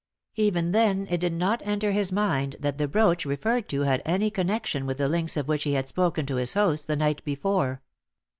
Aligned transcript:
Even 0.35 0.71
then 0.71 1.05
it 1.11 1.19
did 1.19 1.33
not 1.33 1.61
enter 1.63 1.91
his 1.91 2.11
mind 2.11 2.55
that 2.59 2.79
the 2.79 2.87
brooch 2.87 3.23
referred 3.23 3.69
to 3.69 3.81
had 3.81 4.01
any 4.03 4.31
connection 4.31 4.87
with 4.87 4.97
the 4.97 5.07
links 5.07 5.37
of 5.37 5.47
which 5.47 5.61
he 5.63 5.73
had 5.73 5.87
spoken 5.87 6.25
to 6.25 6.37
his 6.37 6.53
host 6.53 6.87
the 6.87 6.95
night, 6.95 7.23
before. 7.23 7.83